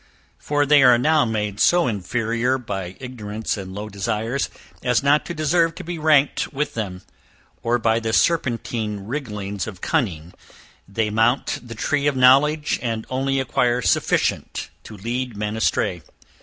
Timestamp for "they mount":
10.87-11.59